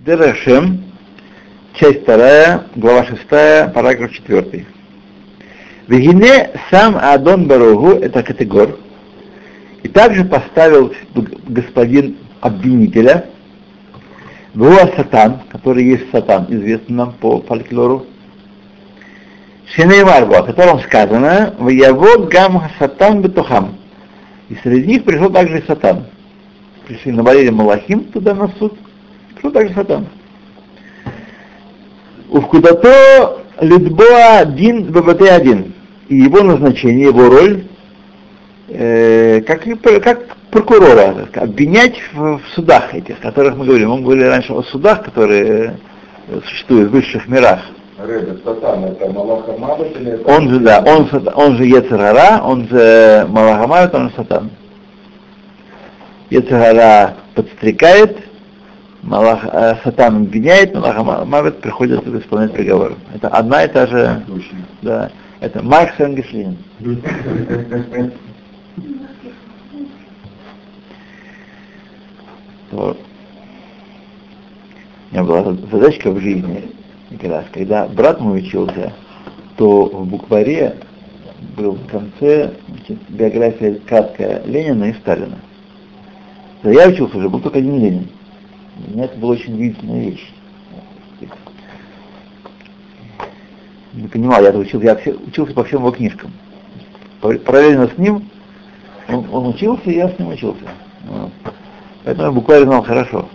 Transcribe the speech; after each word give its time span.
Дерашем, 0.00 0.82
часть 1.74 2.04
вторая, 2.04 2.64
глава 2.74 3.04
шестая, 3.04 3.68
параграф 3.68 4.10
четвертый. 4.14 4.66
Вегине 5.88 6.52
сам 6.70 6.96
Адон 6.96 7.46
Баругу, 7.46 7.90
это 7.90 8.22
категор, 8.22 8.78
и 9.82 9.88
также 9.88 10.24
поставил 10.24 10.94
господин 11.48 12.16
обвинителя, 12.40 13.26
Буа 14.54 14.90
Сатан, 14.96 15.42
который 15.50 15.84
есть 15.84 16.10
Сатан, 16.10 16.46
известный 16.48 16.96
нам 16.96 17.12
по 17.12 17.42
фольклору, 17.42 18.06
Шенеймарбу, 19.74 20.34
о 20.34 20.44
котором 20.44 20.80
сказано, 20.80 21.54
в 21.58 21.68
его 21.68 22.24
гам 22.24 22.70
Сатан 22.78 23.20
бетухам. 23.20 23.76
И 24.48 24.54
среди 24.62 24.94
них 24.94 25.04
пришел 25.04 25.28
также 25.28 25.58
и 25.58 25.66
Сатан. 25.66 26.06
Пришли 26.88 27.12
на 27.12 27.22
болели 27.22 27.50
Малахим 27.50 28.04
туда 28.04 28.34
на 28.34 28.48
суд, 28.58 28.78
пришел 29.40 29.52
также 29.52 29.74
Сатан. 29.74 30.06
Увкудато 32.28 33.38
Лидбоа 33.60 34.44
Дин 34.46 34.92
ББТ 34.92 35.22
один. 35.22 35.74
И 36.08 36.16
его 36.16 36.42
назначение, 36.42 37.06
его 37.06 37.28
роль, 37.28 37.64
э, 38.68 39.40
как, 39.42 39.62
как 40.02 40.36
прокурора, 40.50 41.28
обвинять 41.34 41.96
в, 42.12 42.38
в 42.38 42.42
судах 42.54 42.94
этих, 42.94 43.18
о 43.20 43.22
которых 43.22 43.56
мы 43.56 43.64
говорим. 43.64 43.90
Мы 43.90 44.02
говорили 44.02 44.24
раньше 44.24 44.52
о 44.52 44.62
судах, 44.64 45.04
которые 45.04 45.78
существуют 46.46 46.90
в 46.90 46.92
высших 46.92 47.28
мирах. 47.28 47.60
Он 50.26 50.50
же, 50.50 50.58
да, 50.60 50.82
он, 50.86 51.08
он 51.34 51.56
же 51.56 51.66
Ецерара, 51.66 52.40
он 52.42 52.66
же 52.68 53.26
Малахамавит, 53.28 53.94
он 53.94 54.08
же 54.08 54.14
Сатан. 54.16 54.50
Ецерара 56.30 57.16
подстрекает, 57.34 58.29
Малах, 59.02 59.44
э, 59.44 59.76
Сатан 59.82 60.24
обвиняет, 60.24 60.74
Малахамавит 60.74 61.60
приходит 61.60 62.06
исполнять 62.06 62.52
приговор. 62.52 62.96
Это 63.14 63.28
одна 63.28 63.64
и 63.64 63.68
та 63.68 63.86
же, 63.86 64.24
да, 64.82 65.10
это 65.40 65.62
Маркс 65.62 65.98
Энгельс 65.98 66.26
Вот. 72.70 72.98
У 75.10 75.14
меня 75.14 75.24
была 75.24 75.56
задачка 75.72 76.10
в 76.10 76.20
жизни, 76.20 76.70
раз, 77.22 77.46
когда 77.52 77.88
брат 77.88 78.20
мой 78.20 78.38
учился, 78.38 78.92
то 79.56 79.86
в 79.86 80.06
букваре 80.06 80.76
был 81.56 81.72
в 81.72 81.86
конце 81.88 82.52
значит, 82.68 82.98
биография 83.08 83.80
краткая 83.86 84.44
Ленина 84.44 84.84
и 84.84 84.92
Сталина. 84.94 85.38
Когда 86.62 86.82
я 86.82 86.88
учился 86.88 87.16
уже, 87.16 87.28
был 87.28 87.40
только 87.40 87.58
один 87.58 87.80
Ленин. 87.80 88.08
Для 88.80 88.94
меня 88.94 89.04
это 89.04 89.18
была 89.18 89.32
очень 89.32 89.54
удивительная 89.54 90.10
вещь. 90.10 90.32
Не 93.92 94.08
понимал, 94.08 94.42
я 94.42 94.50
учился, 94.50 94.86
я 94.86 95.14
учился 95.26 95.52
по 95.52 95.64
всем 95.64 95.80
его 95.80 95.90
книжкам. 95.90 96.32
Параллельно 97.20 97.88
с 97.88 97.98
ним 97.98 98.28
он, 99.08 99.26
он 99.32 99.48
учился, 99.48 99.90
и 99.90 99.96
я 99.96 100.08
с 100.08 100.18
ним 100.18 100.28
учился. 100.28 100.64
Вот. 101.04 101.30
Поэтому 102.04 102.26
я 102.26 102.32
буквально 102.32 102.66
знал 102.66 102.82
хорошо. 102.82 103.28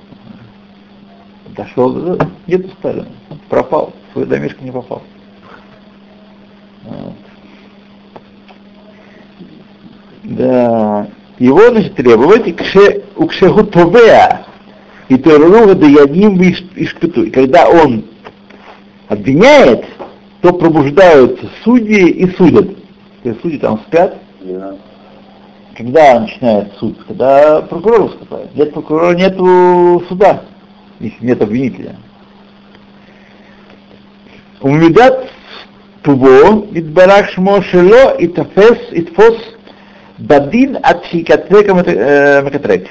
Дошел, 1.55 2.17
нет 2.47 2.65
Сталина, 2.79 3.07
пропал, 3.49 3.93
в 4.09 4.13
свой 4.13 4.25
домишко 4.25 4.63
не 4.63 4.71
попал. 4.71 5.03
Вот. 6.83 7.13
Да. 10.23 11.07
Его, 11.37 11.69
значит, 11.69 11.95
требовать 11.95 12.47
у 13.15 13.27
кшегутовеа 13.27 14.44
и 15.09 15.17
терруга 15.17 15.75
да 15.75 15.87
ядим 15.87 16.41
испытуй. 16.75 17.31
Когда 17.31 17.67
он 17.67 18.05
обвиняет, 19.07 19.85
то 20.41 20.53
пробуждаются 20.53 21.47
судьи 21.63 22.09
и 22.09 22.29
судят. 22.35 22.75
То 23.23 23.29
есть 23.29 23.41
судьи 23.41 23.57
там 23.59 23.79
спят, 23.87 24.17
yeah. 24.41 24.77
Когда 25.75 26.21
начинает 26.21 26.73
суд? 26.79 26.97
Когда 27.05 27.61
прокурор 27.61 28.03
выступает. 28.03 28.55
Нет 28.55 28.73
прокурора, 28.73 29.13
нету 29.13 30.03
суда, 30.07 30.43
если 30.99 31.25
нет 31.25 31.41
обвинителя. 31.41 31.97
Умидат 34.61 35.29
тубо, 36.01 36.65
идбарах 36.71 37.29
шмо 37.31 37.61
шело, 37.61 38.15
и 38.15 38.27
тафес, 38.27 38.77
и 38.91 39.01
тфос, 39.01 39.35
бадин 40.17 40.77
от 40.81 41.03
хикатрека 41.05 41.75
макатрек. 41.75 42.87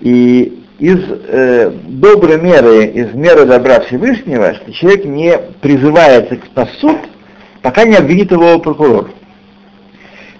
И 0.00 0.64
из 0.78 0.98
э, 1.08 1.72
доброй 1.88 2.40
меры, 2.40 2.84
из 2.86 3.12
меры 3.14 3.44
добра 3.46 3.80
Всевышнего, 3.80 4.54
что 4.54 4.72
человек 4.72 5.04
не 5.04 5.36
призывается 5.60 6.38
на 6.54 6.66
суд, 6.80 6.98
пока 7.62 7.84
не 7.84 7.96
обвинит 7.96 8.30
его 8.30 8.58
прокурор. 8.60 9.10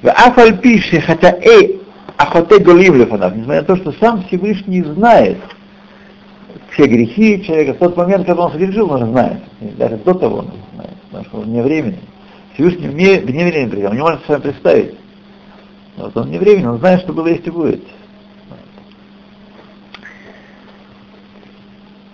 В 0.00 0.08
Афальпише, 0.08 1.00
хотя 1.00 1.36
эй, 1.42 1.80
ахоте 2.16 2.58
голив 2.58 2.94
лефанав, 2.94 3.34
несмотря 3.34 3.62
на 3.62 3.66
то, 3.66 3.76
что 3.76 3.92
сам 3.98 4.22
Всевышний 4.24 4.82
знает 4.82 5.38
все 6.70 6.86
грехи 6.86 7.42
человека, 7.44 7.74
в 7.74 7.78
тот 7.78 7.96
момент, 7.96 8.24
когда 8.24 8.44
он 8.44 8.52
согрешил, 8.52 8.92
он 8.92 9.10
знает, 9.10 9.38
даже 9.60 9.96
до 9.96 10.14
того 10.14 10.38
он 10.38 10.50
знает, 10.74 10.94
потому 11.10 11.24
что 11.24 11.38
он 11.38 11.44
вне 11.44 11.62
времени. 11.62 11.98
Всевышний 12.54 12.88
вне, 12.88 13.20
вне 13.20 13.46
времени 13.46 13.84
он 13.84 13.94
не 13.96 14.02
может 14.02 14.24
с 14.24 14.28
вами 14.28 14.42
представить. 14.42 14.94
Вот 15.96 16.16
он 16.16 16.30
не 16.30 16.38
времени, 16.38 16.66
он 16.66 16.78
знает, 16.78 17.00
что 17.00 17.12
было, 17.12 17.26
есть 17.26 17.46
и 17.46 17.50
будет. 17.50 17.82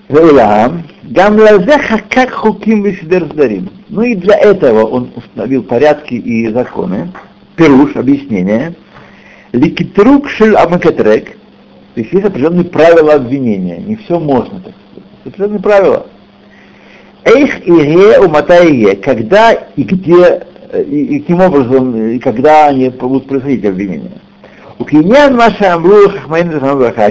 Веулам, 0.09 0.85
гамлазеха 1.03 2.03
как 2.11 2.31
хуким 2.31 2.83
висидер 2.83 3.27
Ну 3.89 4.03
и 4.03 4.15
для 4.15 4.37
этого 4.37 4.85
он 4.85 5.11
установил 5.17 5.63
порядки 5.63 6.15
и 6.15 6.51
законы, 6.53 7.11
Перуш, 7.57 7.97
объяснение. 7.97 8.75
Ликитрук 9.53 10.29
шель 10.29 10.57
амакатрек. 10.57 11.37
То 11.95 12.01
есть 12.01 12.13
есть 12.13 12.25
определенные 12.25 12.65
правила 12.65 13.15
обвинения. 13.15 13.79
Не 13.79 13.97
все 13.97 14.19
можно, 14.19 14.61
так 14.61 14.75
сказать. 14.75 15.09
Определенные 15.25 15.61
правила. 15.61 16.07
Эйх 17.25 17.67
и 17.67 17.71
ге 17.71 18.19
уматае, 18.19 18.97
когда 18.97 19.53
и 19.53 19.83
где, 19.85 20.43
и, 20.87 21.17
и 21.17 21.21
каким 21.21 21.41
образом, 21.41 21.97
и 21.97 22.19
когда 22.19 22.67
они 22.67 22.91
будут 22.91 23.29
происходить 23.29 23.65
обвинения. 23.65 24.21
У 24.79 24.85
киньян 24.85 25.35
наша 25.37 25.75
амру 25.75 26.11
хахмаин 26.11 26.51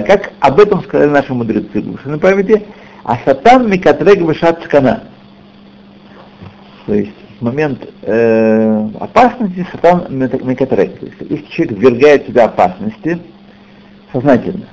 как 0.04 0.30
об 0.40 0.60
этом 0.60 0.82
сказали 0.84 1.10
наши 1.10 1.32
мудрецы. 1.32 1.82
Вы 2.04 2.18
памяти? 2.18 2.62
А 3.04 3.18
сатан 3.24 3.70
микатрек 3.70 4.20
вышат 4.20 4.64
скана. 4.64 5.04
То 6.86 6.94
есть 6.94 7.12
момент 7.40 7.86
э, 8.02 8.88
опасности 8.98 9.66
сатан 9.70 10.06
мекатрек. 10.10 10.98
То 10.98 11.06
есть, 11.06 11.16
если 11.20 11.46
человек 11.50 11.78
ввергает 11.78 12.26
себя 12.26 12.44
опасности 12.44 13.18
сознательно, 14.12 14.66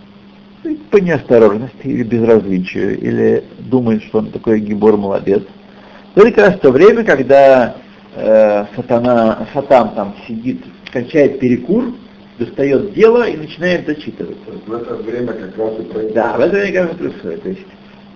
по 0.91 0.97
неосторожности 0.97 1.88
или 1.88 2.03
безразличию, 2.03 2.97
или 3.00 3.44
думает, 3.59 4.03
что 4.03 4.20
он 4.20 4.31
такой 4.31 4.59
гибор 4.62 4.96
молодец, 4.96 5.44
то 6.14 6.22
это 6.22 6.31
как 6.31 6.46
раз 6.52 6.59
то 6.59 6.72
время, 6.72 7.03
когда 7.03 7.75
э, 8.16 8.66
сатана, 8.75 9.47
сатан 9.53 9.90
там 9.96 10.16
сидит, 10.28 10.64
кончает 10.91 11.40
перекур, 11.40 11.96
достает 12.40 12.94
дело 12.94 13.28
и 13.28 13.36
начинает 13.36 13.86
зачитывать. 13.86 14.38
В 14.66 14.74
это 14.74 14.96
время 14.96 15.34
как 15.34 15.58
раз 15.58 15.80
и 15.80 15.84
происходит. 15.84 16.14
Да, 16.14 16.38
в 16.38 16.41
это 16.41 16.58
время 16.58 16.72
как 16.72 16.88
раз 16.88 16.96
и 16.96 17.00
происходит. 17.00 17.44
То 17.44 17.50
есть 17.50 17.62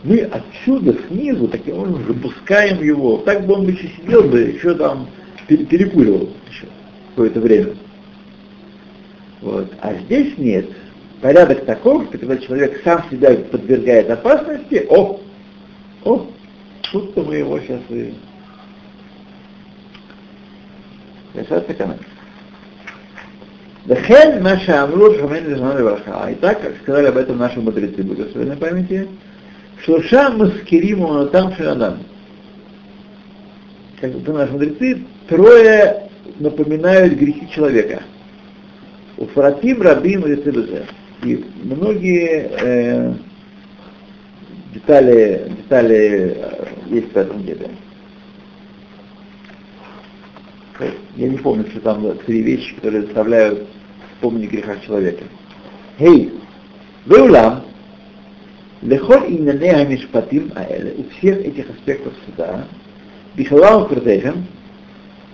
мы 0.05 0.19
отсюда, 0.19 0.95
снизу, 1.07 1.47
таким 1.47 1.79
образом 1.79 2.05
запускаем 2.07 2.83
его. 2.83 3.17
Так 3.17 3.45
бы 3.45 3.55
он 3.55 3.67
еще 3.67 3.89
сидел 3.97 4.23
бы, 4.23 4.39
еще 4.39 4.75
там 4.75 5.07
перекуривал 5.47 6.29
еще 6.49 6.67
какое-то 7.09 7.39
время. 7.39 7.73
Вот. 9.41 9.73
А 9.81 9.95
здесь 9.95 10.37
нет. 10.37 10.69
Порядок 11.21 11.65
таков, 11.65 12.05
что 12.05 12.19
когда 12.19 12.37
человек 12.37 12.81
сам 12.83 13.03
себя 13.09 13.35
подвергает 13.35 14.11
опасности, 14.11 14.85
о, 14.89 15.19
о, 16.03 16.27
тут-то 16.91 17.23
мы 17.23 17.37
его 17.37 17.59
сейчас 17.59 17.81
и... 17.89 18.13
Дахен 23.85 24.41
наша 24.43 24.83
Амрур 24.83 25.15
Шамен 25.15 25.83
Ваха. 25.83 26.29
И 26.31 26.35
так, 26.35 26.61
как 26.61 26.77
сказали 26.83 27.07
об 27.07 27.17
этом 27.17 27.37
наши 27.37 27.59
мудрецы 27.59 28.03
благословенной 28.03 28.57
памяти, 28.57 29.07
Шлуша 29.85 30.31
маскириму 30.31 31.27
там 31.27 31.53
шанадам. 31.55 31.99
Как 34.01 34.15
это 34.15 34.33
наши 34.33 34.51
мудрецы, 34.51 35.03
трое 35.29 36.09
напоминают 36.39 37.13
грехи 37.13 37.47
человека. 37.53 38.01
У 39.17 39.27
Фаратим, 39.27 39.81
Рабим 39.81 40.25
и 40.25 40.35
Цилузе. 40.37 40.85
И 41.23 41.45
многие 41.63 42.49
э, 42.59 43.13
детали, 44.73 45.51
детали 45.57 46.35
э, 46.35 46.65
есть 46.87 47.13
в 47.13 47.17
этом 47.17 47.43
деле. 47.43 47.69
Я 51.15 51.29
не 51.29 51.37
помню, 51.37 51.65
что 51.69 51.79
там 51.79 52.17
три 52.25 52.41
вещи, 52.41 52.75
которые 52.75 53.03
заставляют 53.03 53.67
вспомнить 54.15 54.51
греха 54.51 54.77
человека. 54.85 55.23
Хей, 55.97 56.25
hey, 56.25 56.39
Веулам, 57.05 57.63
Лехоль 58.85 59.25
иннене 59.29 59.83
мишпатим 59.85 60.51
аэле, 60.55 60.93
у 60.97 61.09
всех 61.17 61.39
этих 61.39 61.69
аспектов 61.71 62.13
суда, 62.25 62.65
бихалам 63.35 63.87
курдехем, 63.87 64.45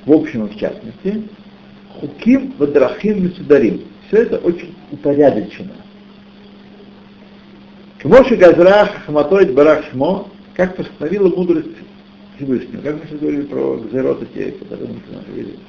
в 0.06 0.12
общем 0.14 0.46
и 0.46 0.56
в 0.56 0.58
частности, 0.58 1.24
хуким 2.00 2.54
вадрахим 2.58 3.26
мисударим. 3.26 3.82
Все 4.08 4.24
это 4.24 4.38
очень 4.38 4.74
упорядочено. 4.92 5.74
Кмоши 8.00 8.38
Газрах 8.38 9.06
Хаматоид 9.06 9.54
Барах 9.54 9.84
Шмо, 9.92 10.30
как 10.56 10.78
постановила 10.78 11.28
мудрость 11.36 11.68
Всевышнего. 12.38 12.82
Как 12.82 12.96
мы 12.96 13.02
сейчас 13.08 13.20
говорили 13.20 13.42
про 13.44 13.78
Гзерот, 13.78 14.34
те, 14.34 14.52
которые 14.52 14.88
мы 14.88 15.24
говорили. 15.28 15.60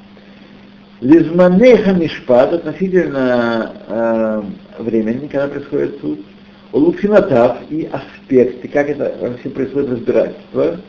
Лизманеха 1.01 1.93
Мишпат 1.95 2.53
относительно 2.53 3.73
э, 3.89 4.43
времени, 4.79 5.27
когда 5.27 5.49
происходит 5.49 6.01
суд, 6.01 6.21
Лупфинатав 6.73 7.59
и 7.69 7.89
аспекты, 7.93 8.67
как 8.69 8.89
это 8.89 9.15
вообще 9.21 9.51
происходит 9.51 9.91
разбирательство. 9.91 10.81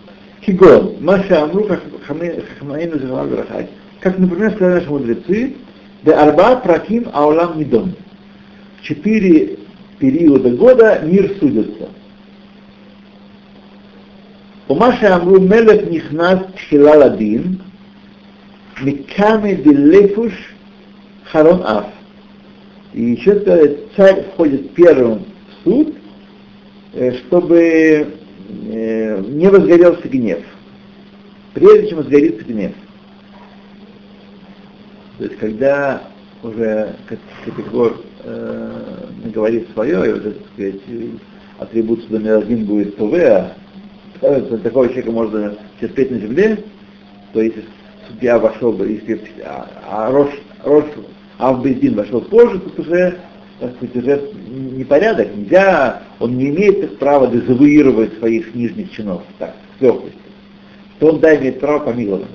Кигон, 0.42 0.96
Маша 1.02 1.44
Амру, 1.44 1.68
Хахмаину 1.68 3.00
Захамар 3.00 3.28
Барахай. 3.28 3.68
Как, 4.00 4.18
например, 4.18 4.52
сказали 4.52 4.80
наши 4.80 4.90
мудрецы, 4.90 5.56
де 6.04 6.12
арба 6.12 6.58
праким 6.58 7.10
аулам 7.12 7.60
нидон. 7.60 7.96
Четыре 8.82 9.60
периода 10.00 10.52
года 10.52 11.02
мир 11.04 11.36
судится. 11.40 11.90
У 14.70 14.76
Маши 14.76 15.06
Амру 15.06 15.40
Мелек 15.42 15.90
Нихнас 15.90 16.40
Тхилаладин, 16.56 17.62
Миками 18.82 19.56
Дилефуш 19.56 20.34
Харон 21.26 21.62
Аф. 21.66 21.88
И 22.94 23.02
еще 23.12 23.42
сказать, 23.42 23.78
царь 23.96 24.24
входит 24.34 24.74
первым 24.74 25.26
суд, 25.64 25.96
чтобы 26.94 28.14
не 28.50 29.50
возгорелся 29.50 30.08
гнев. 30.08 30.44
Прежде 31.54 31.90
чем 31.90 31.98
возгорится 31.98 32.44
гнев. 32.44 32.74
То 35.18 35.24
есть, 35.26 35.38
когда 35.38 36.02
уже 36.42 36.96
Категор 37.46 37.96
э, 38.24 39.06
говорит 39.34 39.70
свое, 39.74 40.10
и 40.10 40.14
вот, 40.14 40.24
так 40.24 40.34
сказать, 40.54 40.82
атрибут 41.60 42.10
номер 42.10 42.40
один 42.40 42.66
будет 42.66 42.96
ТВ, 42.98 43.14
а 44.22 44.58
такого 44.64 44.88
человека 44.88 45.12
можно 45.12 45.56
терпеть 45.80 46.12
на 46.12 46.20
земле, 46.20 46.64
то 47.32 47.42
если 47.42 47.64
судья 48.08 48.40
вошел 48.40 48.74
бы, 48.74 48.88
если, 48.88 49.22
а, 49.46 49.70
а 49.90 50.12
Рош, 50.12 50.30
Рош 50.64 50.86
Авбедин 51.38 51.96
вошел 51.96 52.22
позже, 52.22 52.60
то 52.60 52.82
уже, 52.82 53.20
так 53.60 53.76
сказать, 53.76 53.96
уже 53.96 54.22
непорядок, 54.76 55.36
нельзя, 55.36 56.04
он 56.20 56.38
не 56.38 56.50
имеет 56.50 56.98
права 57.00 57.28
дезавуировать 57.28 58.18
своих 58.18 58.54
нижних 58.56 58.92
чинов, 58.92 59.24
так, 59.40 59.56
с 59.78 59.82
легкостью. 59.82 60.20
То 61.00 61.10
он, 61.10 61.20
да, 61.20 61.36
имеет 61.36 61.60
право 61.60 61.80
помилования. 61.80 62.28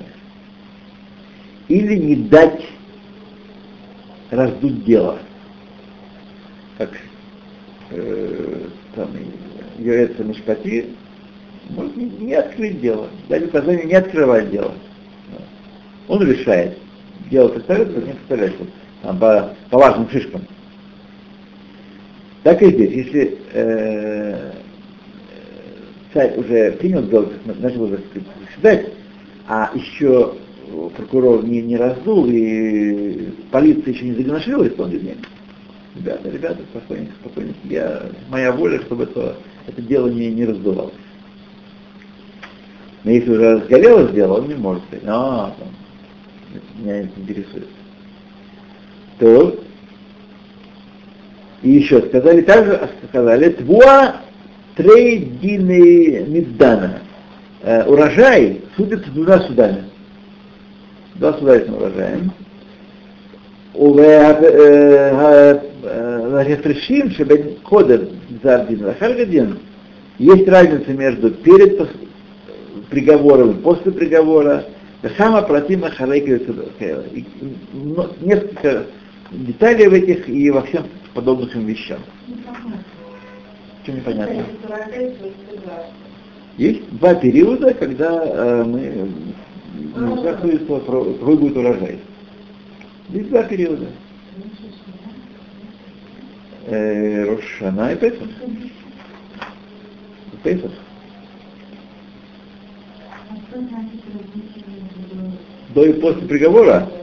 Или 1.69 1.97
не 1.97 2.17
дать 2.17 2.65
раздуть 4.31 4.85
дело. 4.85 5.19
Как 6.77 6.91
э, 7.91 8.67
там, 8.95 9.09
является 9.79 10.25
Мишпати, 10.25 10.87
может 11.71 11.97
не, 11.97 12.05
не 12.05 12.35
открыть 12.35 12.81
дело, 12.81 13.09
дать 13.29 13.45
указание 13.45 13.85
не 13.85 13.95
открывать 13.95 14.51
дело. 14.51 14.73
Он 16.07 16.23
решает, 16.23 16.79
дело 17.31 17.49
представляется, 17.49 17.99
не 18.01 18.13
представляется, 18.13 18.65
там, 19.03 19.19
по, 19.19 19.55
по 19.71 19.79
важным 19.79 20.09
шишкам. 20.11 20.43
Так 22.43 22.63
и 22.63 22.71
здесь, 22.71 22.93
если 22.93 23.39
э, 23.53 24.53
царь 26.13 26.39
уже 26.39 26.73
принял 26.73 27.03
дело, 27.03 27.31
начал 27.45 27.89
заседать, 27.89 28.93
а 29.47 29.71
еще 29.75 30.35
прокурор 30.97 31.45
не, 31.45 31.63
не 31.63 31.77
раздул, 31.77 32.27
и 32.29 33.31
полиция 33.51 33.93
еще 33.93 34.05
не 34.05 34.15
загоношилась, 34.15 34.75
то 34.75 34.85
он 34.85 34.91
говорит, 34.91 35.17
ребята, 35.97 36.31
ребята, 36.31 36.59
спокойненько, 36.71 37.13
спокойненько, 37.21 37.59
я, 37.65 38.03
моя 38.29 38.53
воля, 38.53 38.81
чтобы 38.83 39.05
это, 39.05 39.37
это 39.67 39.83
дело 39.83 40.09
не, 40.09 40.31
не 40.31 40.45
раздувалось. 40.45 40.95
Но 43.05 43.11
если 43.11 43.31
уже 43.31 43.61
разгорелось 43.61 44.13
дело, 44.13 44.39
он 44.39 44.49
не 44.49 44.55
может 44.55 44.85
сказать, 44.85 45.05
а, 45.07 45.55
там, 45.59 45.69
меня 46.79 47.03
это 47.03 47.21
интересует. 47.21 47.69
То, 49.19 49.59
и 51.63 51.71
еще 51.71 52.03
сказали, 52.03 52.43
также 52.43 52.89
сказали, 53.09 53.51
твуа 53.51 54.17
трейдины 54.77 56.25
миддана. 56.29 57.01
Э, 57.63 57.85
урожай 57.85 58.63
судится 58.77 59.11
двумя 59.11 59.41
судами. 59.41 59.85
Два 61.17 61.33
суда 61.35 61.57
этим 61.57 61.75
урожаем. 61.75 62.31
Рефрешим 66.47 67.09
э, 67.09 67.11
э, 67.11 67.15
шебен 67.15 67.57
кодер 67.65 68.09
за 68.43 68.63
один 68.63 68.85
рахаргадин. 68.87 69.59
Есть 70.19 70.49
разница 70.49 70.93
между 70.93 71.31
перед 71.31 71.89
приговором 72.91 73.51
и 73.51 73.55
после 73.63 73.93
приговора. 73.93 74.65
Сама 75.17 75.43
противна 75.43 75.91
харейка 75.91 76.41
Несколько 78.21 78.87
деталей 79.31 79.89
в 79.89 79.93
этих 79.93 80.29
и 80.29 80.51
во 80.51 80.63
всем 80.63 80.87
подобных 81.19 81.53
им 81.57 81.67
вещам. 81.67 81.99
Чем 83.85 83.97
непонятно? 83.97 84.45
Есть 86.57 86.89
два 86.91 87.15
периода, 87.17 87.75
когда 87.75 88.23
э, 88.25 88.65
мы 88.65 89.11
свидетельство, 90.41 90.79
какой 90.79 91.37
будет 91.37 91.57
урожай. 91.57 91.99
Есть 93.09 93.31
два 93.31 93.43
периода. 93.43 93.89
Э, 96.67 97.25
Рошана 97.25 97.93
и 97.95 97.97
Песах. 97.97 98.29
Песах. 100.45 100.71
До 105.75 105.85
и 105.85 106.01
после 106.01 106.29
приговора. 106.29 106.98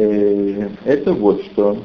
Э, 0.00 0.68
это 0.84 1.12
вот 1.12 1.42
что. 1.46 1.76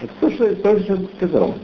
Это 0.00 0.12
то, 0.20 0.30
что, 0.30 0.56
то, 0.56 0.80
что 0.80 0.94
я 0.94 1.00
сказал. 1.16 1.54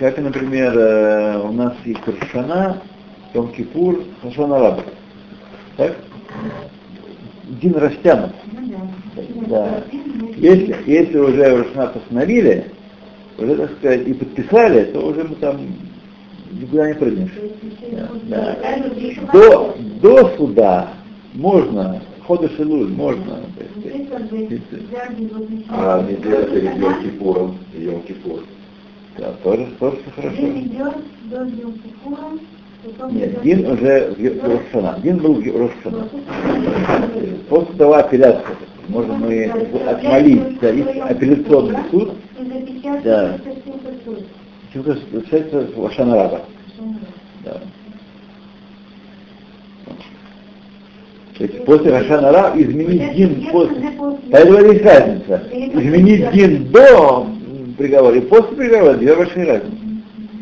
Как, 0.00 0.18
например, 0.18 0.76
э, 0.76 1.38
у 1.38 1.52
нас 1.52 1.74
есть 1.84 2.00
Рошана, 2.04 2.82
Йом-Кипур, 3.32 4.04
Хашон 4.22 4.52
Араба. 4.52 4.82
Так? 5.76 5.96
Дин 7.44 7.74
растянут. 7.74 8.32
Да. 9.46 9.84
Если, 10.36 10.76
если 10.86 11.18
уже 11.18 11.58
Рошана 11.58 11.86
постановили, 11.88 12.72
уже, 13.38 13.54
так 13.54 13.70
сказать, 13.78 14.08
и 14.08 14.14
подписали, 14.14 14.84
то 14.86 15.06
уже 15.06 15.22
мы 15.22 15.36
там 15.36 15.60
никуда 16.50 16.88
не 16.88 16.94
прыгнешь. 16.94 17.38
Да. 18.24 18.56
До, 19.32 19.76
до 20.00 20.36
суда 20.36 20.94
можно, 21.34 22.00
хода 22.26 22.48
шелуль 22.50 22.88
можно. 22.88 23.40
А 25.70 26.02
неделя 26.02 26.44
перед 26.44 26.76
Йом-Кипуром 26.76 27.54
и 27.74 27.82
Йом-Кипур. 27.84 28.44
Да, 29.18 29.32
тоже, 29.42 29.66
тоже 29.78 29.98
хорошо. 30.14 30.40
Нет, 33.10 33.42
Дин 33.42 33.70
уже 33.70 34.14
в 34.16 34.44
Рошана. 34.44 34.98
Дин 35.02 35.18
был 35.18 35.34
в 35.34 35.46
Рошана. 35.46 36.08
После 37.48 37.74
того 37.74 37.94
апелляция. 37.94 38.56
Можно 38.88 39.14
мы 39.14 39.44
отмолить, 39.44 40.58
да, 40.60 40.68
апелляционный 41.04 41.78
суд. 41.90 42.12
Да. 43.04 43.38
Получается 44.72 45.68
Рошана 45.76 46.14
Раба. 46.16 46.40
Да. 47.44 47.60
То 51.40 51.46
есть 51.46 51.64
после 51.64 51.90
Рошана 51.90 52.32
Раба 52.32 52.52
изменить 52.60 53.14
Дин 53.14 53.46
после... 53.50 53.92
Поэтому 54.30 54.72
есть 54.72 54.84
разница. 54.84 55.42
Изменить 55.50 56.30
Дин 56.32 56.70
до 56.70 57.28
приговор 57.78 58.14
и 58.14 58.20
после 58.20 58.56
приговора 58.56 58.92
две 58.98 59.16
большие 59.16 59.46
разницы. 59.46 59.76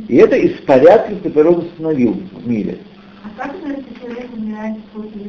И 0.08 0.16
это 0.16 0.34
из 0.34 0.60
порядка, 0.62 1.14
который 1.22 1.52
он 1.52 1.58
установил 1.66 2.20
в 2.32 2.48
мире. 2.48 2.78
А 3.22 3.40
как 3.40 3.54
это, 3.54 3.68
если 3.68 4.00
человек 4.00 4.26
умирает 4.36 4.76
после 4.92 5.20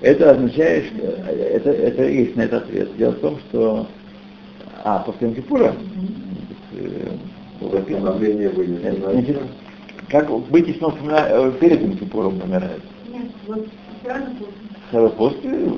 Это 0.00 0.30
означает, 0.30 0.86
что 0.86 1.06
это, 1.06 1.70
это 1.70 2.08
есть 2.08 2.34
на 2.34 2.42
этот 2.42 2.62
ответ. 2.62 2.96
Дело 2.96 3.10
в 3.10 3.18
том, 3.18 3.38
что 3.50 3.86
а, 4.84 5.00
после 5.00 5.28
Мкипура 5.28 5.74
Значит, 9.12 9.38
как 10.08 10.30
быть, 10.48 10.66
если 10.66 10.82
он 10.82 11.52
перед 11.60 11.82
Мкипуром 11.82 12.40
умирает? 12.40 12.80
Нет, 13.12 13.26
вот 13.46 13.66
сразу. 14.02 14.26
Сразу 14.90 15.10
после 15.16 15.68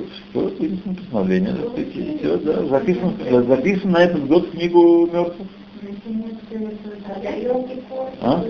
сказать, 1.59 1.95
и 1.95 2.17
все, 2.17 2.37
да, 2.37 2.65
записано, 2.65 3.43
записано 3.43 3.91
на 3.91 4.03
этот 4.03 4.27
год 4.27 4.49
книгу 4.51 5.07
мертвых. 5.11 5.47
А? 8.21 8.43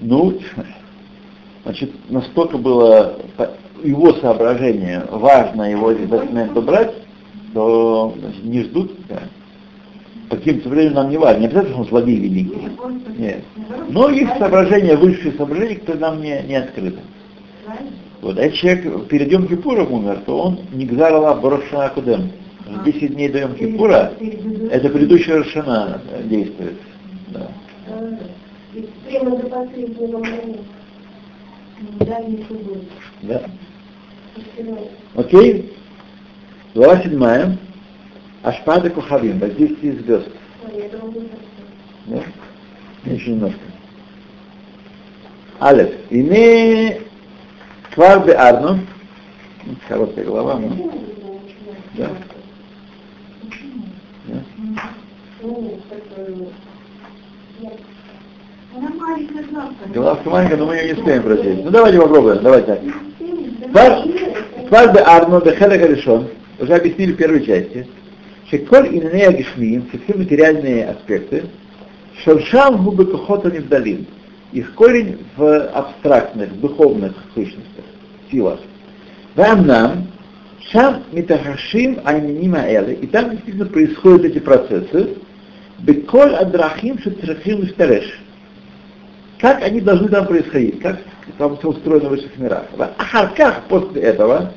Ну, 0.00 0.38
значит, 1.64 1.92
настолько 2.10 2.58
было 2.58 3.18
его 3.82 4.12
соображение 4.14 5.04
важно 5.10 5.70
его 5.70 5.92
из 5.92 6.08
документа 6.08 6.60
брать, 6.60 6.94
то 7.54 8.14
значит, 8.18 8.44
не 8.44 8.62
ждут. 8.62 8.92
Да. 9.08 9.20
По 10.28 10.36
каким-то 10.36 10.68
временам 10.68 10.94
нам 10.94 11.10
не 11.10 11.16
важно, 11.16 11.40
не 11.40 11.46
обязательно, 11.46 11.72
что 11.72 11.82
он 11.82 11.88
злодей 11.88 12.18
великий. 12.18 12.68
Нет. 13.16 13.44
Но 13.88 14.10
есть 14.10 14.36
соображения, 14.38 14.96
высшие 14.96 15.32
соображения, 15.32 15.76
которые 15.76 16.00
нам 16.00 16.22
не, 16.22 16.42
не 16.42 16.56
открыты. 16.56 16.98
Вот, 18.20 18.38
а 18.38 18.44
если 18.44 18.56
человек 18.56 19.06
перед 19.08 19.30
Йом 19.30 19.46
Кипуром 19.46 19.92
умер, 19.92 20.22
то 20.26 20.38
он 20.38 20.60
не 20.72 20.86
гзарала 20.86 21.34
Борошана 21.34 21.86
Акудем. 21.86 22.30
10 22.84 23.14
дней 23.14 23.28
до 23.28 23.38
Йом 23.40 23.54
Кипура, 23.54 24.12
это 24.70 24.88
предыдущая 24.90 25.38
Рошана 25.38 26.02
действует. 26.24 26.76
Да. 27.28 27.50
Прямо 29.06 29.36
до 29.36 29.48
последнего. 29.48 30.56
Да. 33.22 33.42
Окей? 35.14 35.72
Глава 36.74 37.02
седьмая. 37.02 37.56
Ашпада 38.42 38.90
Кухавим, 38.90 39.38
воздействие 39.38 39.94
звезд. 39.94 40.28
Да? 42.06 42.22
Еще 43.04 43.30
немножко. 43.30 43.58
Алеф. 45.60 45.90
Ине 46.10 47.00
Квар 47.98 48.22
Арну. 48.38 48.78
Короткая 49.88 50.24
глава, 50.24 50.60
ну. 50.60 50.92
Да. 51.94 52.10
Да. 54.28 54.36
Маленькая 60.24 60.56
но 60.58 60.66
мы 60.66 60.76
ее 60.76 60.86
не 60.86 61.00
успеем 61.00 61.22
прочесть. 61.24 61.64
Ну 61.64 61.70
давайте 61.70 62.00
попробуем, 62.00 62.40
давайте. 62.40 62.80
Квар, 63.72 64.04
квар 64.68 64.92
бе 64.92 65.00
Арну, 65.00 65.40
бе 65.40 65.56
Хелек 65.56 65.82
Аришон, 65.82 66.28
уже 66.60 66.74
объяснили 66.74 67.14
в 67.14 67.16
первой 67.16 67.44
части, 67.44 67.88
что 68.46 68.58
коль 68.58 68.96
инея 68.96 69.32
гешмиим, 69.32 69.90
все 70.04 70.16
материальные 70.16 70.90
аспекты, 70.90 71.46
шоршам 72.22 72.84
губы 72.84 73.06
кохота 73.06 73.50
невдалим, 73.50 74.06
их 74.52 74.74
корень 74.74 75.18
в 75.36 75.68
абстрактных, 75.68 76.58
духовных 76.60 77.14
сущностях, 77.34 77.84
силах. 78.30 78.60
Вам 79.34 79.66
нам, 79.66 80.06
шам 80.70 81.04
митахашим 81.12 82.00
айнинима 82.04 82.60
элы, 82.60 82.94
и 82.94 83.06
там 83.06 83.30
действительно 83.30 83.66
происходят 83.66 84.24
эти 84.24 84.38
процессы, 84.38 85.16
беколь 85.80 86.34
адрахим 86.34 86.98
шецрахим 86.98 87.64
истареш. 87.64 88.20
Как 89.38 89.62
они 89.62 89.80
должны 89.80 90.08
там 90.08 90.26
происходить, 90.26 90.80
как 90.80 90.98
там 91.36 91.56
все 91.58 91.68
устроено 91.68 92.08
в 92.08 92.10
высших 92.10 92.36
мирах. 92.38 92.64
Ахарках 92.96 93.62
после 93.68 94.02
этого, 94.02 94.52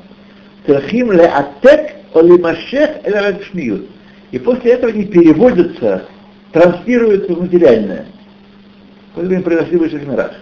трахим 0.66 1.12
ле 1.12 1.26
атек 1.26 1.96
олимашех 2.14 2.90
эль 3.04 3.88
И 4.32 4.38
после 4.38 4.72
этого 4.72 4.92
они 4.92 5.04
переводятся, 5.04 6.06
транслируются 6.52 7.34
в 7.34 7.42
материальное. 7.42 8.06
Они 9.16 9.38
произошли 9.38 9.76
в 9.76 9.80
высших 9.80 10.06
мирах. 10.06 10.32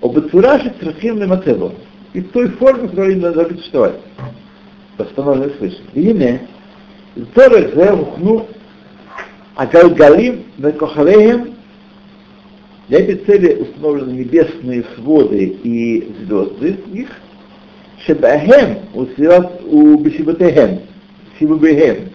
Обацураши 0.00 0.70
трахим 0.80 1.18
ле 1.18 1.26
мацебо. 1.26 1.72
И 2.12 2.20
в 2.20 2.30
той 2.30 2.48
форме, 2.50 2.88
в 2.88 2.90
которой 2.90 3.12
они 3.12 3.20
должны 3.20 3.56
существовать. 3.56 3.96
Восстановлены 4.98 5.52
свыше. 5.54 5.82
И 5.94 6.12
не, 6.12 6.40
Торах 7.34 7.74
зе 7.74 7.92
ухну 7.92 8.48
агалгалим 9.54 10.44
векохалеем 10.58 11.54
для 12.88 13.00
этой 13.00 13.16
цели 13.24 13.62
установлены 13.62 14.18
небесные 14.18 14.84
своды 14.96 15.56
и 15.62 16.12
звезды 16.20 16.76
их, 16.92 17.08
шебахем 18.04 18.78
у 18.94 19.96
бесибатехем, 19.96 20.80
сибабехем, 21.38 22.10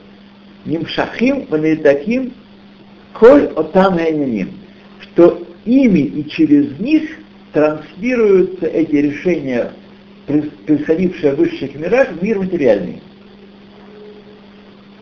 нимшахим 0.66 1.46
ванитаким 1.50 2.34
коль 3.13 3.46
отам 3.56 3.96
гайняним, 3.96 4.59
что 5.12 5.42
ими 5.66 6.00
и 6.00 6.30
через 6.30 6.80
них 6.80 7.10
транслируются 7.54 8.68
эти 8.68 8.96
решения, 8.96 9.72
происходившие 10.66 11.34
в 11.34 11.38
высших 11.38 11.75
мирах, 11.75 12.10
в 12.12 12.24
мир 12.24 12.39
материальный. 12.39 13.01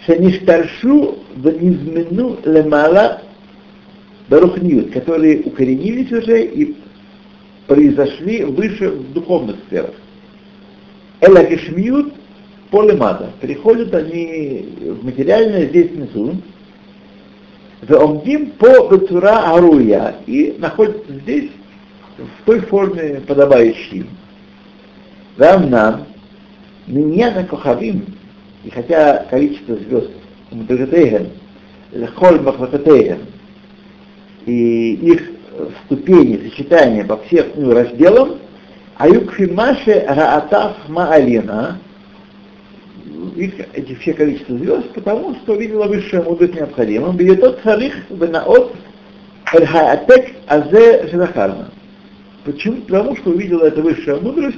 Шаништаршу 0.05 1.19
ванизмену 1.35 2.37
лемала 2.45 3.21
Барухниют, 4.29 4.91
которые 4.91 5.41
укоренились 5.41 6.11
уже 6.11 6.45
и 6.45 6.75
произошли 7.67 8.43
выше 8.45 8.89
в 8.89 9.13
духовных 9.13 9.57
сферах. 9.67 9.93
Элагешмиют 11.21 12.13
полемада. 12.71 13.31
Приходят 13.41 13.93
они 13.93 14.67
в 14.81 15.05
материальное 15.05 15.67
здесь 15.67 15.91
внизу. 15.91 16.35
Омдим 17.89 18.51
по 18.51 18.87
Бецура 18.87 19.53
Аруя 19.53 20.15
и 20.25 20.55
находятся 20.57 21.13
здесь 21.13 21.51
в 22.17 22.45
той 22.45 22.61
форме, 22.61 23.21
подобающей. 23.27 24.05
Вам 25.37 25.69
нам, 25.69 26.05
меня 26.87 27.31
на 27.31 27.43
Кохавим, 27.43 28.05
и 28.63 28.71
хотя 28.71 29.25
количество 29.29 29.75
звезд, 29.75 30.09
Мудагатейген, 30.49 31.29
Холь 32.15 32.41
Махвататейген, 32.41 33.19
и 34.45 34.93
их 34.93 35.29
ступени, 35.85 36.49
сочетания 36.49 37.05
по 37.05 37.17
всем 37.17 37.45
ну, 37.55 37.73
разделам, 37.73 38.37
Аюкфимаше 38.97 40.05
Раатав 40.07 40.77
Маалина, 40.87 41.77
их 43.35 43.53
эти 43.73 43.95
все 43.95 44.13
количество 44.13 44.57
звезд, 44.57 44.93
потому 44.93 45.35
что 45.35 45.55
видела 45.55 45.87
высшая 45.87 46.23
мудрость 46.23 46.55
необходимым. 46.55 47.15
Бьетот 47.15 47.59
царих 47.63 47.93
бенаот 48.09 48.75
эль-хаатек 49.53 50.35
азе 50.47 51.07
шедахарна. 51.09 51.71
Почему? 52.43 52.81
Потому 52.81 53.15
что 53.17 53.31
увидела 53.31 53.65
эта 53.65 53.81
высшая 53.81 54.19
мудрость 54.19 54.57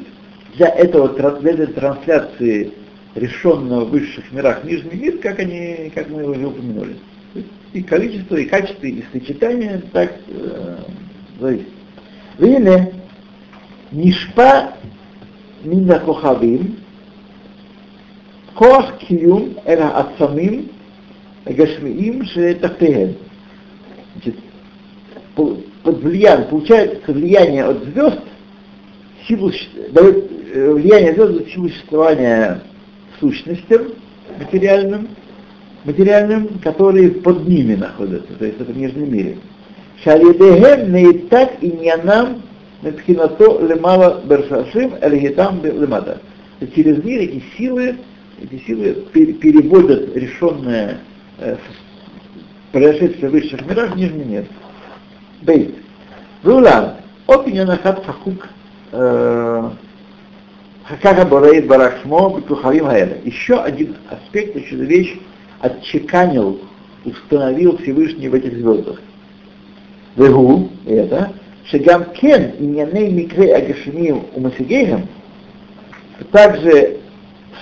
для 0.55 0.69
этого 0.69 1.09
для 1.39 1.51
этой 1.51 1.67
трансляции 1.67 2.71
решенного 3.15 3.85
в 3.85 3.91
высших 3.91 4.31
мирах 4.31 4.63
нижний 4.63 4.95
мир, 4.95 5.17
как 5.17 5.39
они, 5.39 5.91
как 5.93 6.09
мы 6.09 6.23
уже 6.23 6.45
упомянули. 6.45 6.95
И 7.73 7.83
количество, 7.83 8.35
и 8.35 8.45
качество, 8.45 8.85
и 8.85 9.03
сочетание 9.11 9.81
так 9.91 10.11
э, 10.27 10.77
зависит. 11.39 11.67
Вине 12.39 12.93
нишпа 13.91 14.73
мина 15.63 15.99
кохавим 15.99 16.77
כוח 18.58 18.90
קיום 18.98 19.48
אל 19.66 19.78
העצמים 19.82 20.66
הגשמיים 21.46 22.24
שתחתיהם. 22.24 23.08
Значит, 24.14 24.36
под 25.34 26.02
влиянием, 26.02 26.48
получается 26.48 27.12
влияние 27.12 27.64
от 27.64 27.82
звезд, 27.84 28.20
силу, 29.26 29.50
дает 29.90 30.30
влияние 30.54 31.14
звезд 31.14 31.32
дает 31.32 31.48
силу 31.50 31.68
существования 31.68 32.60
сущностям 33.18 33.82
материальным, 34.38 35.08
материальным, 35.84 36.60
которые 36.62 37.10
под 37.10 37.46
ними 37.48 37.74
находятся, 37.74 38.32
то 38.34 38.44
есть 38.44 38.60
это 38.60 38.72
в 38.72 38.76
нижнем 38.76 39.12
мире. 39.12 39.38
Шалидехем 40.02 40.92
неитак 40.92 41.52
иньянам 41.60 42.42
мепхинато 42.82 43.66
лемала 43.66 44.22
бершашим 44.24 44.94
эльгитам 45.00 45.60
лемада. 45.64 46.20
Через 46.74 47.02
мир 47.04 47.20
эти 47.20 47.42
силы 47.56 47.96
эти 48.41 48.63
силы 48.65 48.93
переводят 49.13 50.15
решенное 50.15 50.99
э, 51.39 51.57
произошедшее 52.71 53.29
в 53.29 53.31
высших 53.31 53.65
мирах 53.65 53.93
в 53.93 53.97
нижний 53.97 54.23
мир. 54.23 54.45
Бейт. 55.41 55.75
Вулан. 56.43 56.95
Опинян 57.27 57.69
ахат 57.69 58.05
хахук 58.05 58.47
Хакаха 58.91 59.75
Борейт 61.25 61.67
Барахшмо 61.67 62.37
Бекухавим 62.37 62.85
Хаэля. 62.85 63.17
Еще 63.23 63.55
один 63.55 63.95
аспект, 64.09 64.55
еще 64.55 64.75
одна 64.75 64.85
вещь 64.85 65.15
отчеканил, 65.59 66.61
установил 67.05 67.77
Всевышний 67.77 68.29
в 68.29 68.33
этих 68.33 68.53
звездах. 68.53 68.99
Вегу, 70.15 70.69
это, 70.87 71.33
Шагам 71.65 72.05
Кен, 72.15 72.53
Иньяней 72.57 73.11
Микре 73.11 73.55
Агашимим 73.55 74.23
Умасигейхам, 74.33 75.07
также 76.31 76.98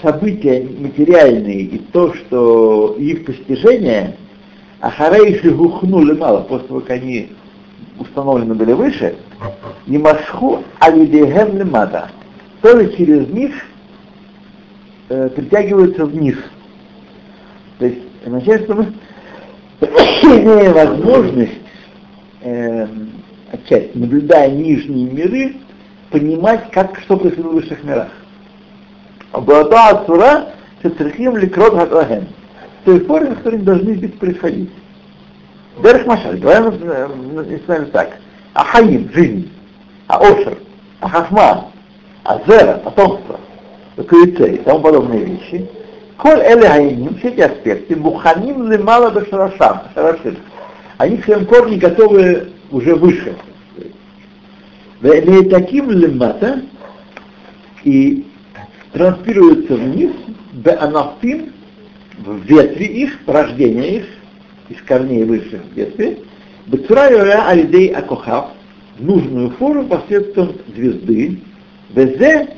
события 0.02 0.68
материальные 0.80 1.62
и 1.62 1.78
то, 1.80 2.14
что 2.14 2.96
их 2.98 3.26
постижение, 3.26 4.16
ахарейши 4.80 5.52
гухнули 5.52 6.14
мало, 6.14 6.42
после 6.42 6.68
того, 6.68 6.80
как 6.82 6.92
они 6.92 7.32
установлены 8.00 8.54
были 8.54 8.74
выше, 8.74 9.16
не 9.88 9.98
масху 9.98 10.64
алидехем 10.80 11.58
лемата. 11.58 12.10
тоже 12.62 12.96
через 12.96 13.28
них 13.30 13.54
э, 15.10 15.30
притягиваются 15.30 16.06
вниз. 16.06 16.36
То 17.80 17.86
есть 17.86 18.02
означает, 18.26 18.64
что 18.64 18.76
мы 18.76 18.86
имеем 19.82 20.74
возможность 20.74 21.52
э, 22.42 22.88
отчасти, 23.52 23.92
наблюдая 23.94 24.52
нижние 24.52 25.10
миры, 25.10 25.56
понимать, 26.12 26.72
как 26.72 27.00
что 27.00 27.18
происходит 27.18 27.52
в 27.52 27.54
высших 27.54 27.84
мирах. 27.84 28.10
Абуата 29.32 29.90
Ацура 29.90 30.48
Шецрихим 30.82 31.38
Ликрот. 31.38 31.74
В 31.74 32.86
той 32.86 33.00
форме, 33.02 33.32
в 33.32 33.38
которой 33.38 33.58
должны 33.58 33.96
быть 33.96 34.18
происходить. 34.20 34.70
Дерх 35.84 36.06
Машаль, 36.06 36.38
говорим 36.38 36.74
с 36.74 37.68
вами 37.68 37.86
так. 37.86 38.18
Ахаим, 38.54 39.12
жизнь, 39.14 39.52
Аошер, 40.08 40.58
Ахахма, 41.02 41.66
Азера, 42.24 42.78
потомство, 42.78 43.40
Куицей 43.96 44.56
и 44.56 44.58
тому 44.58 44.80
подобные 44.80 45.26
вещи. 45.26 45.70
Коль 46.18 46.40
эле 46.40 46.68
хаиним, 46.68 47.16
все 47.20 47.28
эти 47.30 47.42
аспекты, 47.42 47.96
муханим 47.96 48.72
лимала 48.72 49.12
до 49.12 49.24
шарашам, 49.28 49.84
шарашим. 49.94 50.38
Они 50.98 51.18
в 51.18 51.26
своем 51.26 51.46
корне 51.46 51.78
готовы 51.78 52.48
уже 52.72 52.96
выше. 52.96 53.36
таким 55.02 55.92
лимата 55.92 56.62
и 57.84 58.26
транспируются 58.94 59.76
вниз, 59.76 60.12
бе 60.54 60.72
анафим, 60.72 61.52
в 62.20 62.38
ветви 62.46 62.86
их, 62.86 63.20
рождение 63.28 63.98
их, 63.98 64.06
из 64.70 64.82
корней 64.82 65.24
высших 65.24 65.62
ветвей, 65.76 66.24
бецураю 66.68 67.48
алидей 67.48 67.90
акохав, 67.90 68.52
нужную 69.00 69.52
форму 69.52 69.88
посредством 69.88 70.54
звезды, 70.76 71.40
везе 71.94 72.50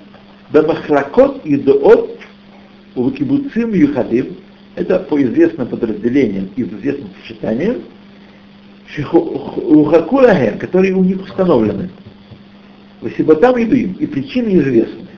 бемахлакот 0.51 1.45
и 1.45 1.57
доот 1.57 2.17
у 2.95 3.11
кибуцим 3.11 3.73
юхадим, 3.73 4.37
это 4.75 4.99
по 4.99 5.21
известным 5.21 5.67
подразделениям 5.67 6.49
и 6.55 6.63
известным 6.63 7.09
сочетаниям, 7.21 7.77
Ухакулахем, 9.07 10.57
которые 10.57 10.95
у 10.95 11.03
них 11.03 11.21
установлены. 11.21 11.91
Васибатам 13.01 13.61
идуим, 13.61 13.93
и 13.93 14.07
причины 14.07 14.57
известны 14.57 15.08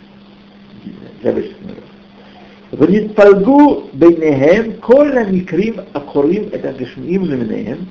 обычных 1.26 1.62
миров. 1.62 1.84
Вниспалгу 2.72 3.90
бейнехем 3.94 4.74
коля 4.74 5.26
микрим 5.26 5.82
акурим 5.94 6.50
это 6.52 6.74
гешмим 6.74 7.26
леминехем 7.26 7.90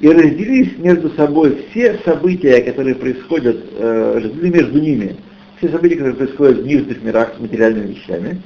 и 0.00 0.08
разделились 0.08 0.78
между 0.78 1.10
собой 1.10 1.66
все 1.70 1.98
события, 2.04 2.62
которые 2.62 2.94
происходят, 2.94 3.58
э, 3.76 4.30
между 4.40 4.80
ними 4.80 5.16
все 5.58 5.68
события, 5.68 5.96
которые 5.96 6.16
происходят 6.16 6.58
в 6.58 6.66
нижних 6.66 7.02
мирах 7.02 7.34
с 7.36 7.40
материальными 7.40 7.94
вещами. 7.94 8.40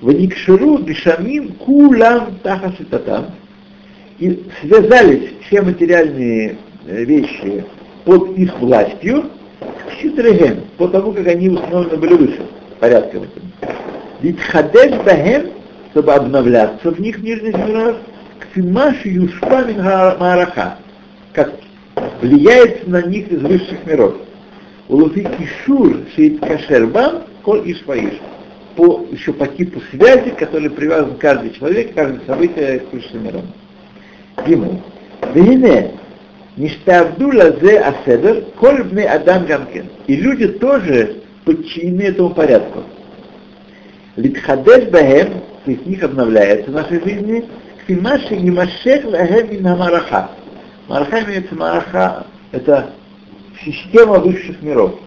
Ваникширу 0.00 0.78
бешамим 0.78 1.52
кулам 1.52 2.38
тахаситатам 2.42 3.26
и 4.18 4.42
связались 4.60 5.30
все 5.46 5.62
материальные 5.62 6.56
вещи 6.86 7.64
под 8.04 8.36
их 8.36 8.58
властью 8.58 9.24
к 9.60 10.02
ситрехем, 10.02 10.62
по 10.78 10.88
тому, 10.88 11.12
как 11.12 11.26
они 11.26 11.50
установлены 11.50 11.96
были 11.98 12.14
выше 12.14 12.42
порядком 12.80 13.24
этим. 13.24 13.42
Ведь 14.20 14.40
хадеш 14.40 14.96
бахем, 15.04 15.50
чтобы 15.92 16.14
обновляться 16.14 16.90
в 16.90 17.00
них 17.00 17.18
в 17.18 17.22
нижних 17.22 17.56
мирах, 17.56 17.96
кфимаши 18.40 19.08
юшпа 19.08 19.64
мараха, 20.18 20.78
как 21.32 21.52
влияет 22.20 22.88
на 22.88 23.02
них 23.02 23.30
из 23.30 23.40
высших 23.40 23.86
миров. 23.86 24.14
Улуфи 24.88 25.28
кишур 25.38 25.98
шеит 26.14 26.40
кашербам, 26.40 27.22
коль 27.42 27.70
ишпаиш. 27.70 28.14
По, 28.76 29.06
еще 29.10 29.32
по 29.32 29.46
типу 29.46 29.80
связи, 29.90 30.30
который 30.30 30.70
привязан 30.70 31.16
каждый 31.16 31.52
человек, 31.52 31.94
каждое 31.94 32.20
событие 32.26 32.80
к 32.80 32.92
высшим 32.92 33.24
мирам. 33.24 33.46
Гимл. 34.46 34.80
Вине, 35.34 35.92
ништавду 36.56 37.28
лазе 37.28 37.78
аседер, 37.78 38.44
коль 38.58 38.82
бне 38.84 39.04
адам 39.04 39.44
гамкен. 39.44 39.86
И 40.06 40.16
люди 40.16 40.48
тоже 40.48 41.19
подчинены 41.44 42.02
этому 42.02 42.30
порядку. 42.30 42.84
Литхадеш 44.16 44.90
бахем, 44.90 45.42
то 45.64 45.70
есть 45.70 45.86
них 45.86 46.02
обновляется 46.02 46.70
в 46.70 46.74
нашей 46.74 47.02
жизни, 47.02 47.44
кфимаши 47.84 48.36
немашех 48.36 49.04
лахем 49.04 49.56
ин 49.56 49.62
мараха. 49.62 50.30
Мараха 50.88 51.22
имеется 51.24 51.54
мараха, 51.54 52.26
это 52.52 52.90
система 53.64 54.18
высших 54.18 54.60
миров. 54.62 54.98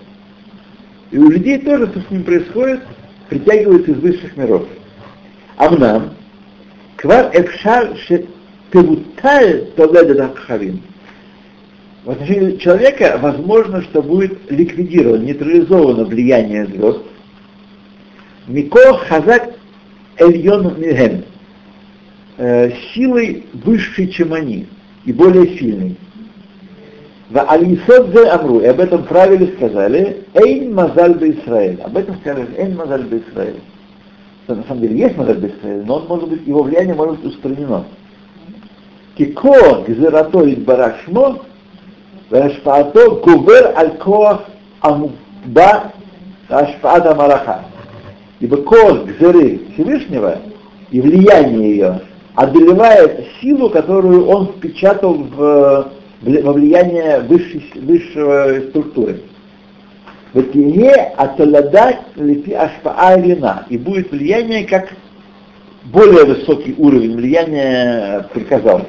И 1.12 1.18
у 1.18 1.30
людей 1.30 1.60
тоже, 1.60 1.88
что 1.88 2.02
с 2.02 2.10
ним 2.10 2.24
происходит, 2.24 2.82
притягивается 3.30 3.92
из 3.92 3.98
высших 3.98 4.36
миров. 4.38 4.68
Амнам, 5.58 6.16
квар 6.98 7.30
эфшар 7.34 7.96
певуталь 8.72 9.72
толедет 9.76 10.20
акхавим. 10.20 10.82
В 12.06 12.12
отношении 12.12 12.58
человека 12.58 13.18
возможно, 13.22 13.82
что 13.82 14.02
будет 14.02 14.52
ликвидировано, 14.52 15.24
нейтрализовано 15.24 16.04
влияние 16.04 16.66
звезд. 16.66 17.00
Мико 18.48 18.98
хазак 18.98 19.52
эльон 20.18 20.80
мигем. 20.80 21.24
Силой 22.94 23.46
выше, 23.54 24.08
чем 24.08 24.34
они, 24.34 24.68
и 25.06 25.14
более 25.14 25.58
сильной. 25.58 25.96
В 27.30 27.40
Алисодзе 27.40 28.28
Амру, 28.28 28.60
и 28.60 28.66
об 28.66 28.80
этом 28.80 29.06
правиле 29.06 29.54
сказали, 29.56 30.24
Эйн 30.34 30.74
Мазаль 30.74 31.18
Израиль. 31.22 31.80
Об 31.82 31.96
этом 31.96 32.18
сказали, 32.18 32.48
Эйн 32.58 32.76
Мазаль 32.76 33.06
Израиль. 33.06 33.62
На 34.48 34.62
самом 34.64 34.82
деле 34.82 34.98
есть 34.98 35.16
Мазаль 35.16 35.38
Израиль, 35.38 35.84
но 35.86 35.98
он 35.98 36.08
может 36.08 36.28
быть, 36.28 36.46
его 36.46 36.64
влияние 36.64 36.96
может 36.96 37.22
быть 37.22 37.34
устранено. 37.34 37.86
Кико 39.16 39.84
гзерато 39.88 40.46
барах 40.58 40.96
шмо, 41.06 41.44
והשפעתו 42.31 43.21
גובר 43.25 43.67
על 43.75 43.89
כוח 43.99 44.41
המובע 44.83 45.79
השפעת 46.51 47.07
המלאכה. 47.07 47.59
Ибо 48.41 48.57
кор 48.59 49.05
гзеры 49.05 49.63
Всевышнего 49.75 50.39
и 50.93 51.01
влияние 51.01 51.71
ее 51.71 52.01
одолевает 52.37 53.27
силу, 53.41 53.69
которую 53.69 54.29
он 54.29 54.47
впечатал 54.47 55.15
в, 55.15 55.89
во 56.23 56.53
влияние 56.53 57.21
высшей, 57.21 57.65
высшего 57.75 58.61
структуры. 58.69 59.23
Ветине 60.35 60.93
аталадат 61.17 61.97
лепи 62.15 62.53
ашпаа 62.53 63.19
вина. 63.19 63.67
И 63.71 63.77
будет 63.77 64.13
влияние 64.13 64.65
как 64.67 64.89
более 65.87 66.25
высокий 66.25 66.77
уровень 66.79 67.17
влияния 67.17 68.29
приказал. 68.33 68.83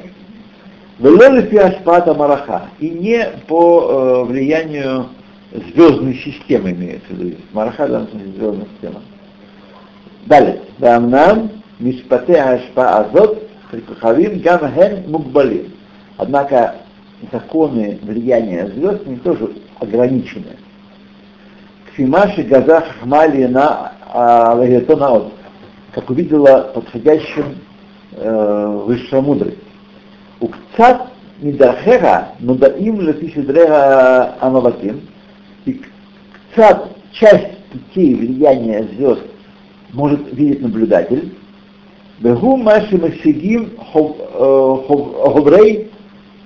Велолифи 0.99 1.55
Ашпата 1.57 2.13
Мараха. 2.13 2.69
И 2.79 2.89
не 2.89 3.25
по 3.47 3.81
э, 3.81 4.23
влиянию 4.25 5.07
звездной 5.51 6.15
системы 6.15 6.71
имеется 6.71 7.13
в 7.13 7.17
виду. 7.17 7.37
Мараха, 7.53 7.87
да, 7.87 8.07
звездная 8.13 8.67
система. 8.73 9.01
Далее. 10.25 10.61
Дамнам 10.79 11.51
Мишпате 11.79 12.35
Ашпа 12.35 12.99
Азот 12.99 13.43
Хавим 13.99 14.39
Гам 14.39 14.73
Хен 14.73 15.03
Мукбалим. 15.09 15.73
Однако 16.17 16.75
законы 17.31 17.99
влияния 18.01 18.67
звезд 18.67 19.05
не 19.05 19.17
тоже 19.17 19.51
ограничены. 19.79 20.57
Кфимаши 21.91 22.43
Газа 22.43 22.85
Хмали 23.01 23.45
на 23.45 23.93
Лагетонаот, 24.13 25.33
как 25.93 26.09
увидела 26.09 26.71
подходящим 26.73 27.57
э, 28.13 28.81
высшая 28.85 29.21
мудрость 29.21 29.64
укцат 30.39 31.09
Мидахера, 31.41 32.29
Нудаим 32.39 32.99
Латишидреха 32.99 34.35
Амаваким, 34.39 35.01
и 35.65 35.81
кцат 36.53 36.89
часть 37.11 37.57
пути, 37.71 38.15
влияния 38.15 38.87
звезд 38.95 39.23
может 39.93 40.33
видеть 40.33 40.61
наблюдатель, 40.61 41.33
Бегу 42.19 42.55
Маши 42.55 42.97
Максигим 42.97 43.71
Ховрей 43.91 45.91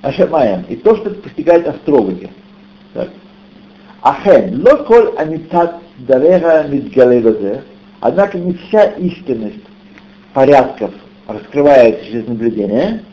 Ашамаем. 0.02 0.66
И 0.70 0.76
то, 0.78 0.96
что 0.96 1.12
постигают 1.12 1.68
астрологи. 1.68 2.30
Ахен, 4.02 4.66
локоль 4.66 5.14
амитат 5.18 5.76
дарега 6.00 6.66
мидгалевазе. 6.68 7.64
Однако 8.00 8.38
не 8.38 8.54
вся 8.54 8.86
истинность 8.86 9.64
порядков 10.34 10.92
раскрывается 11.28 12.06
через 12.06 12.28
наблюдение. 12.28 13.04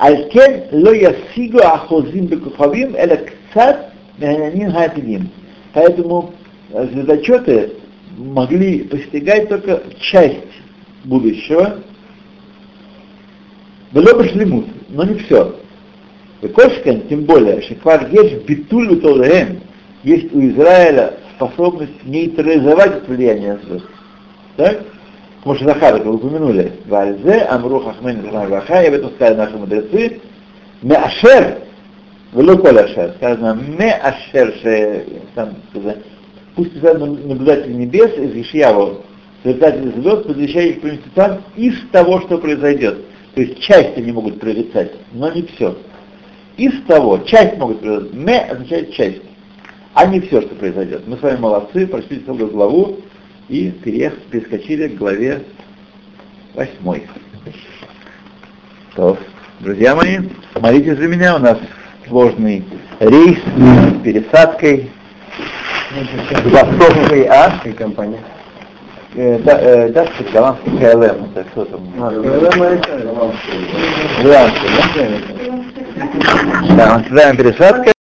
Алькен 0.00 0.64
ло 0.72 0.92
ясигу 0.92 1.58
ахозим 1.58 2.26
бекухавим 2.26 2.96
эля 2.96 3.18
кцат 3.18 3.92
механянин 4.16 4.72
хатидим. 4.72 5.28
Поэтому 5.74 6.32
звездочеты 6.72 7.72
могли 8.16 8.84
постигать 8.84 9.50
только 9.50 9.82
часть 10.00 10.38
будущего, 11.04 11.80
было 13.92 14.14
бы 14.14 14.26
шлемут, 14.28 14.66
но 14.88 15.04
не 15.04 15.14
все. 15.16 15.54
Кошкин, 16.54 17.08
тем 17.08 17.24
более, 17.24 17.60
Шеквар 17.60 18.08
есть 18.10 18.46
битуль 18.46 18.88
у 18.88 19.22
есть 20.02 20.32
у 20.32 20.40
Израиля 20.48 21.18
способность 21.36 22.06
нейтрализовать 22.06 23.06
влияние 23.06 23.58
звезд. 23.64 23.84
Так? 24.56 24.82
Захар, 25.44 25.96
как 25.96 26.04
вы 26.04 26.14
упомянули, 26.14 26.72
Вальзе, 26.86 27.46
Амру, 27.48 27.80
Хахмен, 27.80 28.28
Ваха, 28.30 28.82
и 28.82 28.88
об 28.88 28.94
этом 28.94 29.10
сказали 29.12 29.36
наши 29.36 29.56
мудрецы, 29.56 30.20
Меашер, 30.82 31.62
Велоколь 32.34 32.78
Ашер, 32.78 33.14
сказано 33.16 33.58
Меашер, 33.78 34.54
ше, 34.62 35.06
там 35.34 35.56
пусть 36.56 36.82
наблюдатель 36.82 37.74
небес 37.76 38.12
из 38.18 38.34
Ишьяву, 38.34 39.02
наблюдатель 39.44 39.92
звезд, 39.96 40.24
предвещающих 40.24 40.80
принести 40.82 41.08
там 41.14 41.40
из 41.56 41.74
того, 41.90 42.20
что 42.20 42.38
произойдет. 42.38 42.98
То 43.34 43.40
есть 43.40 43.60
часть 43.60 43.96
они 43.96 44.12
могут 44.12 44.40
прорицать, 44.40 44.92
но 45.12 45.30
не 45.32 45.42
все. 45.42 45.76
Из 46.58 46.82
того, 46.86 47.18
часть 47.18 47.56
могут 47.56 47.80
прорицать. 47.80 48.12
Ме 48.12 48.40
означает 48.40 48.92
часть, 48.92 49.22
а 49.94 50.04
не 50.06 50.20
все, 50.20 50.42
что 50.42 50.54
произойдет. 50.56 51.06
Мы 51.06 51.16
с 51.16 51.22
вами 51.22 51.38
молодцы, 51.38 51.86
прочли 51.86 52.20
целую 52.26 52.50
главу 52.50 52.98
и 53.50 53.70
переехали, 53.70 54.20
перескочили 54.30 54.88
к 54.88 54.96
главе 54.96 55.42
восьмой. 56.54 57.06
То, 58.94 59.18
друзья 59.58 59.94
мои, 59.96 60.18
молитесь 60.58 60.96
за 60.96 61.08
меня, 61.08 61.36
у 61.36 61.40
нас 61.40 61.58
сложный 62.08 62.64
рейс 63.00 63.38
с 63.38 64.02
пересадкой, 64.02 64.90
доставкой, 66.44 67.24
а? 67.24 67.60
И 67.64 67.72
компания. 67.72 68.20
Э, 69.16 69.40
да, 69.40 69.58
э, 69.60 69.88
да, 69.88 70.06
голландский 70.32 70.78
КЛМ, 70.78 71.30
это 71.34 71.44
кто 71.50 71.64
там? 71.64 71.80
А, 71.98 72.10
КЛМ 72.10 72.62
это 72.62 72.98
Голландский, 74.22 74.68
да? 76.76 77.04
Да, 77.10 77.30
мы 77.30 77.36
пересадка. 77.36 77.92